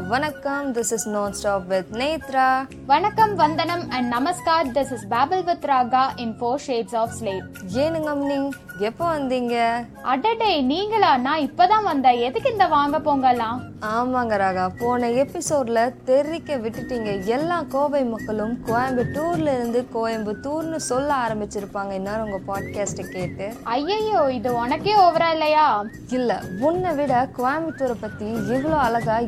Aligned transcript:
வணக்கம். 0.00 0.74
This 0.74 0.78
is 0.78 1.08
non 1.08 1.32
stop 1.32 1.68
with 1.68 1.86
Nethra 1.92 2.66
வணக்கம் 2.86 3.34
வந்தனம் 3.34 3.90
and 3.90 4.12
namaskar. 4.12 4.76
This 4.76 4.92
is 4.92 5.06
babble 5.10 5.44
with 5.44 5.64
Raga 5.64 6.02
in 6.16 6.36
four 6.40 6.58
shades 6.66 6.96
of 6.96 7.10
slate 7.20 7.44
ஏனுங்க 7.74 8.08
அம்னி 8.08 8.50
எப்போ 8.78 9.18
வந்தீங்க? 9.18 9.84
அடடே 10.02 10.60
நீங்களா? 10.60 11.16
நான் 11.16 11.38
இப்பதான் 11.38 11.82
வந்தேன். 11.82 12.18
எதுக்கு 12.18 12.50
இந்த 12.50 12.66
வாங்க 12.66 12.98
போங்கலாம் 12.98 13.58
ஆமாங்க 13.80 14.36
ராகா. 14.36 14.70
போன 14.78 15.08
எபிசோட்ல 15.08 15.94
தெரிக்க 16.04 16.56
விட்டுட்டீங்க. 16.56 17.24
எல்லா 17.24 17.62
கோவை 17.62 18.04
மக்களும் 18.04 18.58
கோயம்புத்தூர்ல 18.66 19.40
இருந்து 19.40 19.86
கோயம்புத்தூர்னு 19.94 20.76
சொல்ல 20.76 21.14
ஆரம்பிச்சிருப்பாங்க. 21.14 21.92
இந்நேரம் 21.92 22.30
உங்க 22.30 22.40
பாட்காஸ்ட்டை 22.52 23.08
கேட்டு. 23.08 23.52
ஐயையோ 23.62 24.32
இது 24.32 24.54
உனக்கே 24.54 24.94
ஓவரா 24.94 25.30
இல்லையா? 25.30 25.84
இல்ல 26.08 26.40
உன்னை 26.60 26.94
விட 26.94 27.28
கோயம்புத்தூரை 27.36 27.96
பத்தி 28.00 28.26
இவ்வளோ 28.26 28.78
அழகா 28.78 29.18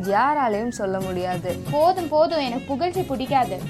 யாராலையும் 0.54 0.78
சொல்ல 0.80 1.00
முடியாது. 1.00 1.56
போதும் 1.70 2.08
போதும். 2.08 2.40
எனக்கு 2.40 2.64
புகழ்ச்சி 2.66 3.02
பிடிக்காது. 3.02 3.60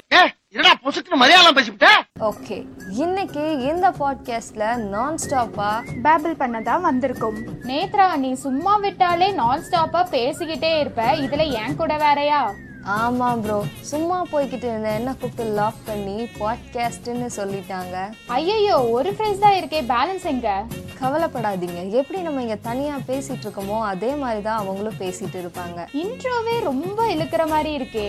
ஓகே. 2.20 2.66
இன்னைக்கு 2.90 3.58
இந்த 3.58 3.90
பாட்காஸ்ட்ல 3.90 4.76
நான் 4.76 5.16
ஸ்டாப்பா 5.28 5.70
பேபிள் 6.02 6.34
பண்ணதா 6.38 6.80
வந்திருக்கும். 6.80 7.38
நேத்ரா 7.62 8.16
நீ 8.16 8.34
சும்மா 8.34 8.76
விட்டாலே 8.76 9.30
நான் 9.32 9.62
ஸ்டாப்பா 9.70 10.02
பேசிக்கிட்டே 10.14 10.78
இருப்ப. 10.78 11.16
இதுல 11.16 11.50
என் 11.50 11.76
கூட 11.76 11.96
வேறயா? 11.96 12.42
ஆமா 12.86 13.40
ப்ரோ 13.40 13.64
சும்மா 13.80 14.22
போய்கிட்டு 14.32 14.64
இருந்தேன். 14.64 14.94
என்ன 14.94 15.10
கூப்பிட்டு 15.10 15.44
லாக் 15.44 15.84
பண்ணி 15.84 16.28
பாட்காஸ்ட்னு 16.38 17.28
சொல்லிட்டாங்க. 17.36 18.12
ஐயையோ 18.26 18.88
ஒரு 18.88 19.12
ஃப்ரெஸ் 19.12 19.38
தான் 19.38 19.52
இருக்கே. 19.52 19.92
பேலன்ஸ் 19.94 20.24
எங்க? 20.24 20.64
கவலைப்படாதீங்க. 21.04 21.80
எப்படி 22.00 22.18
நம்ம 22.26 22.42
இங்க 22.44 22.58
தனியா 22.68 22.94
பேசிட்டு 23.08 23.44
இருக்கோமோ 23.46 23.78
அதே 23.92 24.10
மாதிரி 24.22 24.40
தான் 24.48 24.60
அவங்களும் 24.62 25.00
பேசிட்டு 25.02 25.38
இருப்பாங்க 25.42 25.80
இன்ட்ரோவே 26.02 26.54
ரொம்ப 26.70 27.00
இழுக்கிற 27.14 27.42
மாதிரி 27.54 27.72
இருக்கே. 27.78 28.08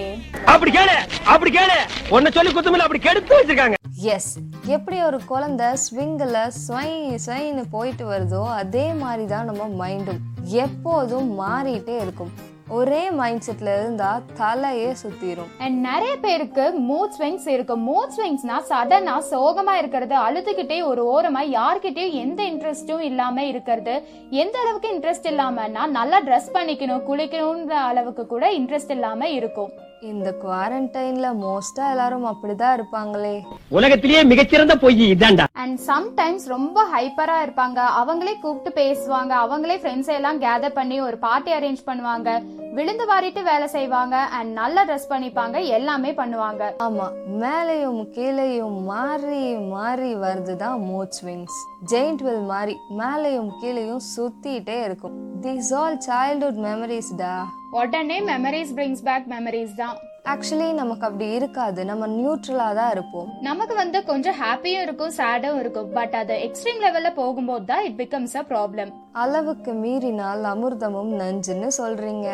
அப்படி 0.54 0.72
கேளு 0.78 0.98
அப்படி 1.34 1.52
கேளு. 1.58 1.80
உன்னை 2.16 2.32
சொல்லி 2.38 2.54
குத்தமில்ல 2.58 2.88
அப்படி 2.88 3.02
கெடுத்து 3.08 3.40
வச்சிருக்காங்க. 3.40 3.78
எஸ் 4.16 4.32
எப்படி 4.76 4.98
ஒரு 5.08 5.18
குழந்தை 5.32 5.68
ஸ்விங்கில் 5.84 6.40
ஸ்வை 6.64 6.88
ஸ்வைன்னு 7.26 7.64
போயிட்டு 7.76 8.06
வருதோ 8.12 8.42
அதே 8.62 8.88
மாதிரி 9.04 9.26
தான் 9.34 9.48
நம்ம 9.50 9.68
மைண்டும் 9.82 10.22
எப்போதும் 10.64 11.30
மாறிட்டே 11.42 11.96
இருக்கும். 12.06 12.32
ஒரே 12.70 13.12
மைண்ட் 13.12 13.44
செட்ல 13.46 13.80
இருந்தா 13.80 14.22
தலையே 14.38 14.96
சுத்திரும். 15.04 15.52
அண்ட் 15.58 15.80
நிறைய 15.80 16.18
பேருக்கு 16.18 16.64
மூட் 16.80 17.22
ஸ்விங்ஸ் 17.22 17.48
இருக்கு 17.48 17.78
மூட் 17.78 18.14
ஸ்விங்ஸ்னா 18.18 18.58
சடனா 18.70 19.24
சோகமா 19.32 19.72
இருக்கிறது 19.72 20.16
அழுதுகிட்டே 20.16 20.84
ஒரு 20.84 21.04
ஓரமா 21.16 21.42
யார்கிட்டயும் 21.42 22.12
எந்த 22.12 22.44
இன்ட்ரெஸ்டும் 22.44 23.00
இல்லாம 23.00 23.44
இருக்கிறது. 23.44 24.08
எந்த 24.30 24.60
அளவுக்கு 24.60 24.94
இன்ட்ரெஸ்ட் 24.96 25.32
இல்லாமன்னா 25.34 25.88
நல்லா 25.88 26.22
ட்ரெஸ் 26.22 26.54
பண்ணிக்கணும் 26.54 27.06
குளிக்கணும்ன்ற 27.10 27.70
அளவுக்கு 27.70 28.28
கூட 28.28 28.52
இன்ட்ரெஸ்ட் 28.52 28.92
இல்லாம 28.92 29.30
இருக்கும். 29.30 29.72
இந்த 30.02 30.36
குவாரண்டைன்ல 30.44 31.28
மோஸ்டா 31.44 31.90
எல்லாரும் 31.90 32.26
அப்படிதான் 32.26 32.76
இருப்பாங்களே. 32.78 33.44
உலகத்திலேயே 33.70 34.24
மிகச்சிறந்த 34.24 34.76
பொய் 34.76 35.02
இதான்டா 35.02 35.46
அண்ட் 35.52 35.80
சம்டைம்ஸ் 35.88 36.46
ரொம்ப 36.46 36.84
ஹைப்பரா 36.96 37.38
இருப்பாங்க. 37.46 37.80
அவங்களே 38.02 38.34
கூப்பிட்டு 38.42 38.82
பேசுவாங்க. 38.82 39.34
அவங்களே 39.44 39.78
ஃப்ரெண்ட்ஸ் 39.82 40.08
எல்லாம் 40.08 40.42
கேதர் 40.42 40.74
பண்ணி 40.74 41.02
ஒரு 41.02 41.18
பார்ட்டி 41.18 41.54
அரேஞ்ச் 41.54 41.84
பண்ணுவாங்க. 41.86 42.46
விழுந்து 42.74 43.06
வாரிட்டு 43.14 43.44
வேலை 43.44 43.68
செய்வாங்க. 43.68 44.16
அண்ட் 44.18 44.52
நல்லா 44.52 44.86
ட்ரெஸ் 44.86 45.12
பண்ணிப்பாங்க. 45.12 45.66
எல்லாமே 45.66 46.12
பண்ணுவாங்க. 46.12 46.64
ஆமா 46.84 47.08
மேலையும் 47.42 48.02
கீழையும் 48.16 48.84
மாறி 48.84 49.54
மாறி 49.54 50.16
வருதுதான் 50.16 50.80
மூட் 50.90 51.14
ஸ்விங்ஸ் 51.22 51.60
ஜெயிண்ட் 51.92 52.24
வில் 52.28 52.40
மாதிரி 52.40 52.78
மேலையும் 52.98 53.52
கீழையும் 53.62 54.04
சுத்திட்டே 54.16 54.84
இருக்கும். 54.84 55.42
தீஸ் 55.42 55.74
ஆல் 55.74 56.02
சைல்ட்ஹுட் 56.10 56.62
மெமரிஸ் 56.68 57.16
டா. 57.18 57.46
உடனே 57.80 58.18
மெமரிஸ் 58.28 58.74
பிரிங்ஸ் 58.76 59.02
பேக் 59.08 59.26
மெமரிஸ் 59.32 59.74
தான். 59.80 59.96
ஆக்சுவலி 60.34 60.68
நமக்கு 60.80 61.04
அப்படி 61.08 61.26
இருக்காது. 61.38 61.80
நம்ம 61.90 62.08
நியூட்ரலா 62.14 62.68
தான் 62.78 62.92
இருப்போம். 62.96 63.28
நமக்கு 63.48 63.74
வந்து 63.80 64.00
கொஞ்சம் 64.10 64.38
ஹாப்பியும் 64.44 64.84
இருக்கும் 64.86 65.14
சேடும் 65.18 65.58
இருக்கும். 65.62 65.90
பட் 65.98 66.16
அது 66.22 66.36
எக்ஸ்ட்ரீம் 66.46 66.82
லெவல்ல 66.86 67.10
போகும்போது 67.20 67.66
தான் 67.72 67.84
இட் 67.88 67.98
பிகம்ஸ் 68.02 68.36
அ 68.42 68.44
ப்ராப்ளம் 68.52 68.92
அளவுக்கு 69.24 69.74
மீறினால் 69.84 70.46
அமிர்தமும் 70.54 71.12
நஞ்சுன்னு 71.22 71.70
சொல்றீங்க. 71.80 72.28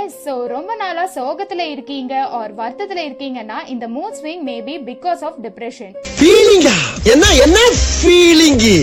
எஸ் 0.00 0.18
ஸோ 0.26 0.34
ரொம்ப 0.54 0.72
நாளா 0.82 1.04
சோகத்துல 1.18 1.62
இருக்கீங்க 1.74 2.14
ஆர் 2.38 2.54
வருத்தத்துல 2.62 3.02
இருக்கீங்கன்னா 3.08 3.58
இந்த 3.74 3.88
mood 3.96 4.18
swing 4.20 4.44
maybe 4.50 4.76
because 4.90 5.22
of 5.28 5.38
depression 5.46 5.94
ஃபீலிங்கா 6.18 6.76
என்ன 7.14 7.24
என்ன 7.46 7.58
ஃபீலிங்கு 7.96 8.76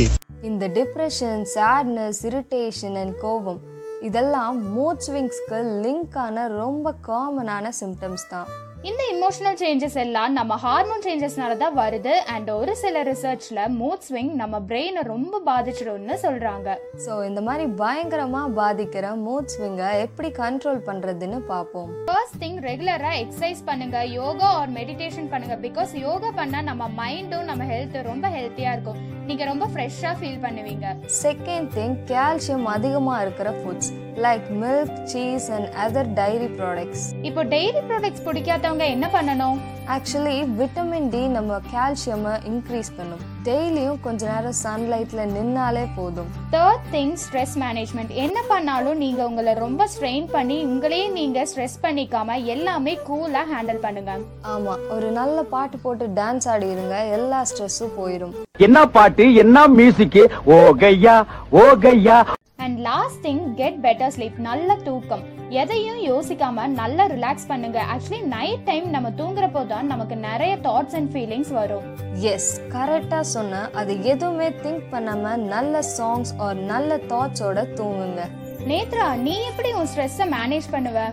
இந்த 0.49 0.65
டிப்ரெஷன் 0.77 1.43
சேட்னஸ் 1.55 2.23
இரிட்டேஷன் 2.29 2.97
அண்ட் 3.01 3.15
கோபம் 3.25 3.61
இதெல்லாம் 4.07 4.57
மூட் 4.75 5.01
ஸ்விங்ஸ்க்கு 5.05 5.57
லிங்க் 5.85 6.17
ஆன 6.25 6.47
ரொம்ப 6.61 6.93
காமனான 7.07 7.71
சிம்டம்ஸ் 7.79 8.25
தான். 8.33 8.49
இந்த 8.89 9.01
இமோஷனல் 9.13 9.57
சேஞ்சஸ் 9.61 9.97
எல்லாம் 10.03 10.31
நம்ம 10.37 10.53
ஹார்மோன் 10.65 11.03
சேஞ்சஸ்னால 11.07 11.57
தான் 11.63 11.75
வருது. 11.79 12.13
அண்ட் 12.33 12.49
ஒரு 12.59 12.73
சில 12.83 13.01
ரிசர்ச்ல 13.09 13.65
மூட் 13.79 14.05
ஸ்விங் 14.07 14.31
நம்ம 14.41 14.61
பிரெயினை 14.69 15.03
ரொம்ப 15.11 15.41
பாதிச்சிடும்னு 15.49 16.17
சொல்றாங்க. 16.23 16.77
ஸோ 17.05 17.11
இந்த 17.29 17.43
மாதிரி 17.47 17.65
பயங்கரமா 17.83 18.43
பாதிக்கிற 18.61 19.11
மூட் 19.25 19.51
ஸ்விங்கை 19.55 19.91
எப்படி 20.05 20.31
கண்ட்ரோல் 20.41 20.81
பண்றதுன்னு 20.89 21.41
பார்ப்போம். 21.53 21.91
ஃபர்ஸ்ட் 22.09 22.41
திங் 22.45 22.59
ரெகுலரா 22.69 23.13
எக்ஸசைஸ் 23.23 23.67
பண்ணுங்க. 23.71 23.99
யோகா 24.21 24.49
ஆர் 24.61 24.75
மெடிடேஷன் 24.79 25.31
பண்ணுங்க. 25.35 25.57
பிகாஸ் 25.67 25.93
யோகா 26.07 26.31
பண்ணா 26.41 26.61
நம்ம 26.71 26.89
மைண்டும் 27.03 27.49
நம்ம 27.51 27.65
ஹெல்த் 27.75 28.03
ரொம்ப 28.11 28.27
ஹெல்த்தியா 28.37 28.73
இருக்கும். 28.77 29.01
நீங்க 29.29 29.45
ரொம்ப 29.49 29.65
ஃப்ரெஷ்ஷா 29.73 30.11
ஃபீல் 30.19 30.39
பண்ணுவீங்க. 30.43 30.85
செகண்ட் 31.23 31.67
திங் 31.75 31.95
கால்சியம் 32.11 32.67
அதிகமா 32.75 33.15
இருக்கிற 33.23 33.49
foods 33.57 33.89
like 34.25 34.47
milk 34.61 34.95
cheese 35.11 35.47
and 35.55 35.67
other 35.85 36.09
dairy 36.19 36.49
products 36.59 37.03
இப்போ 37.29 37.43
டெய்ரி 37.53 37.81
ப்ராடக்ட்ஸ் 37.89 38.23
பிடிக்காதவங்க 38.27 38.85
என்ன 38.95 39.07
பண்ணணும்? 39.15 39.59
ஆக்சுவலி 39.95 40.37
விட்டமின் 40.61 41.09
டி 41.15 41.21
நம்ம 41.37 41.59
கால்சியமை 41.73 42.33
இன்க்ரீஸ் 42.51 42.91
பண்ணும். 42.97 43.23
டெய்லியும் 43.49 44.01
கொஞ்ச 44.05 44.21
நேரம் 44.31 44.57
சன்லைட்ல 44.63 45.21
நின்னாலே 45.35 45.83
போதும். 45.95 46.29
தேர்ட் 46.55 46.87
திங் 46.91 47.13
ஸ்ட்ரெஸ் 47.21 47.55
மேனேஜ்மெண்ட் 47.63 48.11
என்ன 48.25 48.39
பண்ணாலும் 48.47 48.97
நீங்க 48.97 49.21
உங்களை 49.29 49.53
ரொம்ப 49.53 49.87
ஸ்ட்ரெயின் 49.93 50.27
பண்ணி 50.31 50.57
உங்களையே 50.65 51.07
நீங்க 51.11 51.47
ஸ்ட்ரெஸ் 51.51 51.77
பண்ணிக்காம 51.83 52.43
எல்லாமே 52.55 52.93
கூலா 53.09 53.43
ஹேண்டில் 53.53 53.81
பண்ணுங்க. 53.85 54.17
ஆமா 54.53 54.75
ஒரு 54.95 55.09
நல்ல 55.19 55.37
பாட்டு 55.55 55.77
போட்டு 55.77 56.07
டான்ஸ் 56.19 56.47
ஆடி 56.53 56.69
இருங்க 56.75 56.97
எல்லா 57.17 57.41
ஸ்ட்ரெஸ்ஸும் 57.51 57.95
போயிடும் 57.99 58.35
என்ன 58.57 58.85
பாட்டு 58.97 59.33
என்ன 59.33 59.67
மியூசிக் 59.79 60.21
ஓ 60.45 60.59
கையா 60.83 61.17
ஓ 61.49 61.65
கையா. 61.85 62.19
And 62.55 62.79
last 62.79 63.21
thing 63.27 63.43
get 63.53 63.77
better 63.83 64.15
sleep 64.15 64.39
நல்ல 64.49 64.75
தூக்கம். 64.87 65.23
எதையும் 65.57 66.01
யோசிக்காம 66.09 66.65
நல்லா 66.79 67.03
ரிலாக்ஸ் 67.13 67.47
பண்ணுங்க. 67.51 67.79
ஆக்சுவலி 67.93 68.19
நைட் 68.33 68.65
டைம் 68.67 68.87
நம்ம 68.95 69.09
தூங்குறப்போ 69.19 69.61
தான் 69.71 69.87
நமக்கு 69.91 70.15
நிறைய 70.25 70.57
தாட்ஸ் 70.65 70.95
அண்ட் 70.97 71.09
ஃபீலிங்ஸ் 71.13 71.51
வரும். 71.59 71.85
எஸ் 72.31 72.49
கரெக்டா 72.73 73.19
சொன்ன. 73.19 73.61
அது 73.79 73.93
எதுவுமே 74.11 74.49
திங்க் 74.63 74.85
பண்ணாம 74.91 75.33
நல்ல 75.53 75.81
சாங்ஸ் 75.97 76.33
ஒரு 76.47 76.61
நல்ல 76.73 76.99
தாட்ஸோட 77.13 77.63
தூங்குங்க. 77.79 78.27
நேத்ரா 78.71 79.07
நீ 79.25 79.35
எப்படி 79.49 79.71
உன் 79.79 79.89
ஸ்ட்ரெஸ்ஸை 79.93 80.27
மேனேஜ் 80.37 80.69
பண்ணுவ? 80.75 81.07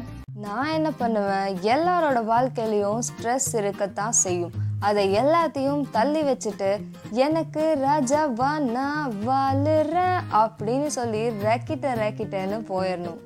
நான் 0.45 0.73
என்ன 0.77 0.91
பண்ணுவேன் 1.03 1.49
எல்லாரோட 1.75 2.19
வாழ்க்கையிலயும் 2.33 3.03
ஸ்ட்ரெஸ் 3.09 3.51
இருக்கத்தான் 3.63 4.17
செய்யும். 4.25 4.55
அதை 4.89 5.03
எல்லாத்தையும் 5.21 5.83
தள்ளி 5.97 6.23
வச்சுட்டு 6.23 6.71
எனக்கு 7.27 7.63
ராஜாவா 7.87 8.51
நான் 8.77 9.15
வாழுறேன் 9.29 10.21
அப்படின்னு 10.43 10.91
சொல்லி 10.99 11.25
ரெக்கிட்ட 11.49 11.95
ரெக்கிட்டேன்னு 12.05 12.61
போயிடணும். 12.73 13.21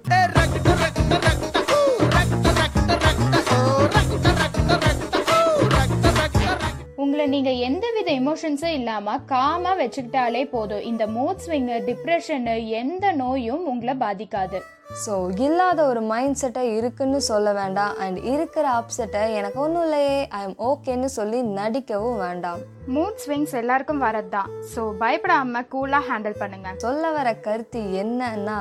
உங்களை 6.95 7.27
நீங்க 7.27 7.51
எந்தவித 7.51 8.13
எமோஷன்ஸும் 8.13 8.73
இல்லாம 8.73 9.19
காமா 9.19 9.79
வச்சுக்கிட்டாலே 9.79 10.43
போதும். 10.51 10.83
இந்த 10.83 11.07
மூட் 11.07 11.39
டிப்ரெஷனு 11.89 12.69
எந்த 12.69 13.13
நோயும் 13.13 13.67
உங்களை 13.67 13.95
பாதிக்காது. 14.01 14.59
ஸோ 15.05 15.13
இல்லாத 15.39 15.87
ஒரு 15.87 16.01
மைண்ட் 16.01 16.39
செட்டை 16.41 16.77
இருக்குன்னு 16.77 17.21
சொல்ல 17.21 17.53
வேண்டாம். 17.53 17.95
அண்ட் 18.05 18.19
இருக்கிற 18.33 18.67
அப்செட்டை 18.79 19.35
எனக்கு 19.35 19.61
ஒன்றும் 19.61 19.83
இல்லையே 19.83 20.27
ஐ 20.29 20.41
எம் 20.45 20.57
ஓகேன்னு 20.71 21.05
சொல்லி 21.05 21.43
நடிக்கவும் 21.43 22.17
வேண்டாம். 22.17 22.61
மூட் 22.95 23.21
ஸ்விங்ஸ் 23.25 23.55
எல்லாருக்கும் 23.61 24.03
வரதுதான். 24.07 24.51
ஸோ 24.75 24.83
பயப்படாம 25.03 25.63
கூலா 25.75 26.01
ஹேண்டில் 26.11 26.41
பண்ணுங்க. 26.43 26.71
சொல்ல 26.77 27.11
வர 27.11 27.35
கருத்து 27.35 27.83
என்னன்னா 28.03 28.59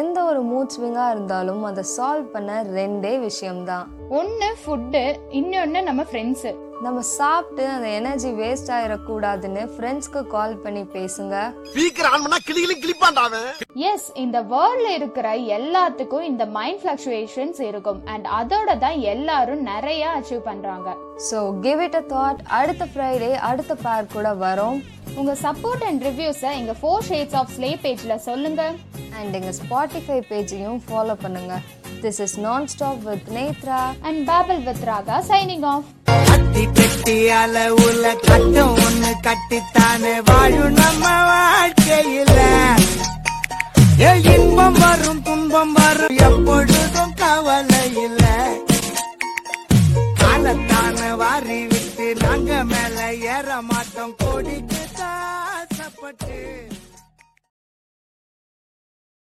எந்த 0.00 0.24
ஒரு 0.24 0.40
மூட் 0.42 0.74
ஸ்விங்காக 0.76 1.10
இருந்தாலும் 1.10 1.62
அதை 1.62 1.84
சால்வ் 1.96 2.32
பண்ண 2.32 2.62
ரெண்டே 2.62 3.18
விஷயம்தான். 3.28 3.86
ஒன்னு 4.08 4.50
ஃபுட்டு 4.62 5.04
இன்னொன்னு 5.40 5.82
நம்ம 5.82 6.02
ஃப்ரெண்ட்ஸு 6.10 6.52
நம்ம 6.84 6.98
சாப்பிட்டு 7.16 7.64
அந்த 7.72 7.88
எனர்ஜி 7.96 8.28
வேஸ்ட் 8.38 8.70
ஆயிடக்கூடாதுன்னு 8.74 9.62
ஃப்ரெண்ட்ஸ்க்கு 9.72 10.20
கால் 10.34 10.54
பண்ணி 10.62 10.82
பேசுங்க. 10.94 11.34
ஸ்பீக்கர் 11.72 12.08
ஆன் 12.10 12.22
பண்ணா 12.24 12.38
கிளிகளும் 12.46 12.80
கிளிப்பான்டா 12.84 13.22
அவன். 13.28 13.50
எஸ் 13.90 14.06
இந்த 14.22 14.38
வேர்ல்ட்ல 14.52 14.92
இருக்கிற 14.98 15.26
எல்லாத்துக்கும் 15.58 16.24
இந்த 16.30 16.44
மைண்ட் 16.56 16.80
ஃபிளக்சுவேஷன்ஸ் 16.82 17.60
இருக்கும். 17.70 18.00
அண்ட் 18.12 18.28
அதோட 18.38 18.78
தான் 18.84 18.98
எல்லாரும் 19.12 19.62
நிறைய 19.72 20.06
அச்சீவ் 20.16 20.42
பண்றாங்க. 20.48 20.94
So 21.28 21.40
give 21.66 21.82
it 21.86 21.98
a 22.00 22.04
thought 22.14 22.40
அடுத்த 22.60 22.86
ஃப்ரைடே 22.94 23.30
அடுத்த 23.50 23.76
பேர் 23.84 24.10
கூட 24.16 24.32
வரோம். 24.46 24.80
உங்க 25.20 25.36
சப்போர்ட் 25.46 25.86
அண்ட் 25.90 26.02
ரிவ்யூஸை 26.10 26.52
எங்க 26.62 26.76
ஃபோர் 26.80 27.06
ஷேட்ஸ் 27.10 27.38
ஆஃப் 27.42 27.54
ஸ்லே 27.58 27.72
பேஜ்ல 27.84 28.16
சொல்லுங்க. 28.30 28.62
அண்ட் 29.20 29.34
எங்கள் 29.40 29.58
ஸ்பாட்டிஃபை 29.62 30.20
பேஜையும் 30.32 30.82
ஃபாலோ 30.88 31.16
பண்ணுங்க. 31.26 31.54
This 32.04 32.20
is 32.24 32.38
non 32.48 32.68
stop 32.74 33.02
with 33.08 33.30
Nethra 33.38 33.80
and 34.08 34.20
babble 34.32 34.62
with 34.68 34.84
Raga 34.92 35.16
signing 35.32 35.66
off 35.76 35.88
கட்டி 36.52 36.64
கட்டி 36.78 37.14
அளவுல 37.32 38.04
கட்டம் 38.26 38.72
ஒண்ணு 38.84 39.10
கட்டித்தானே 39.26 40.14
வாழும் 40.28 40.74
நம்ம 40.74 41.04
வாழ்க்கையில. 41.28 42.38
ஏ 44.00 44.10
இன்பம் 44.32 44.78
வரும் 44.82 45.20
துன்பம் 45.22 45.72
வரும் 45.72 46.16
எப்பொழுதும் 46.26 47.14
கவலை 47.14 47.84
இல்ல 48.04 48.24
காலத்தான 50.20 51.14
வாரி 51.16 51.60
விட்டு 51.66 52.08
நாங்க 52.22 52.64
மேல 52.64 52.98
ஏற 53.34 53.48
மாட்டோம். 53.70 54.14
கோடிக்கு 54.20 54.82
ஆசைப்பட்டு 55.08 56.38